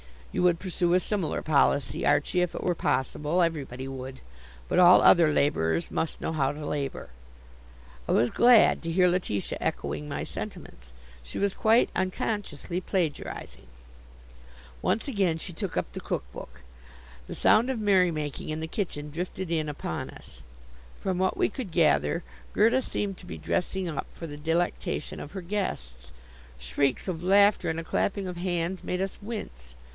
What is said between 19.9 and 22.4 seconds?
us. From what we could gather,